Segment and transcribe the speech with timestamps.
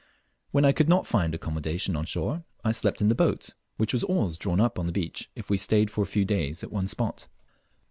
[0.49, 4.03] When I could not find accommodation on shore I slept in the boat, which was
[4.03, 6.87] always drawn up on the beach if we stayed for a few days at one
[6.87, 7.27] spot.